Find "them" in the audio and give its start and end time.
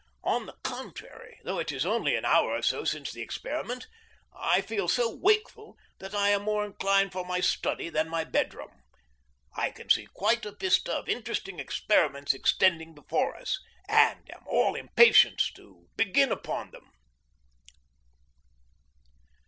16.71-16.89